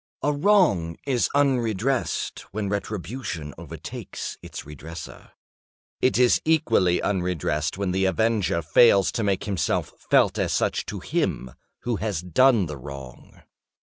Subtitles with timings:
[0.23, 5.29] A wrong is unredressed when retribution overtakes its redresser.
[6.01, 11.01] It is equally unredressed when the avenger fails to make himself felt as such to
[11.01, 11.51] him
[11.81, 13.43] who has done the wrong.